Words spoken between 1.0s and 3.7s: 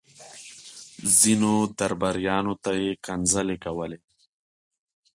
ځينو درباريانو ته يې کنځلې